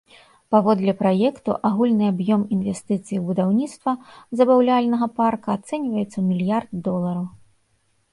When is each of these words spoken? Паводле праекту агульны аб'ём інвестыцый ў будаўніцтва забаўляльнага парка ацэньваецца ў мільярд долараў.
Паводле 0.53 0.93
праекту 1.01 1.51
агульны 1.69 2.05
аб'ём 2.13 2.45
інвестыцый 2.55 3.17
ў 3.19 3.21
будаўніцтва 3.27 3.93
забаўляльнага 4.41 5.05
парка 5.19 5.49
ацэньваецца 5.59 6.09
ў 6.19 6.23
мільярд 6.31 6.69
долараў. 6.89 7.29